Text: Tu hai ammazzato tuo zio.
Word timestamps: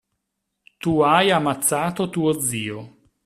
Tu 0.85 0.95
hai 1.09 1.29
ammazzato 1.35 2.09
tuo 2.17 2.35
zio. 2.49 2.87